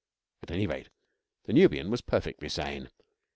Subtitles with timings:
[0.41, 0.89] At any rate,
[1.43, 2.89] the Nubian was perfectly sane.